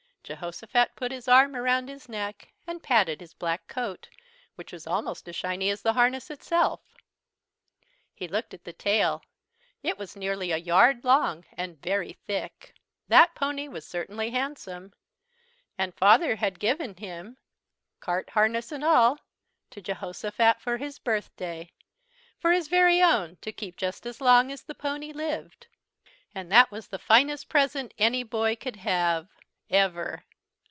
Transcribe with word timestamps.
Jehosophat 0.23 0.95
put 0.95 1.11
his 1.11 1.27
arm 1.27 1.57
around 1.57 1.89
his 1.89 2.07
neck 2.07 2.53
and 2.65 2.81
patted 2.81 3.19
his 3.19 3.33
black 3.33 3.67
coat, 3.67 4.07
which 4.55 4.71
was 4.71 4.87
almost 4.87 5.27
as 5.27 5.35
shiny 5.35 5.69
as 5.69 5.81
the 5.81 5.91
harness 5.91 6.29
itself. 6.29 6.79
He 8.13 8.29
looked 8.29 8.53
at 8.53 8.63
the 8.63 8.71
tail. 8.71 9.23
It 9.83 9.97
was 9.97 10.15
nearly 10.15 10.51
a 10.51 10.57
yard 10.57 11.03
long 11.03 11.43
and 11.57 11.81
very 11.81 12.13
thick. 12.27 12.73
That 13.09 13.35
pony 13.35 13.67
was 13.67 13.85
certainly 13.85 14.29
handsome. 14.29 14.93
And 15.77 15.93
Father 15.95 16.37
had 16.37 16.59
given 16.59 16.95
him 16.95 17.37
cart, 17.99 18.29
harness, 18.29 18.71
and 18.71 18.85
all 18.85 19.19
to 19.71 19.81
Jehosophat 19.81 20.61
for 20.61 20.77
his 20.77 20.97
birthday, 20.97 21.73
for 22.39 22.53
his 22.53 22.69
very 22.69 23.01
own, 23.03 23.35
to 23.41 23.51
keep 23.51 23.75
just 23.75 24.05
as 24.05 24.21
long 24.21 24.49
as 24.49 24.61
the 24.63 24.75
pony 24.75 25.11
lived. 25.11 25.67
And 26.33 26.49
that 26.53 26.71
was 26.71 26.87
the 26.87 26.99
finest 26.99 27.49
present 27.49 27.93
any 27.97 28.23
boy 28.23 28.55
could 28.55 28.77
have 28.77 29.27
ever. 29.69 30.25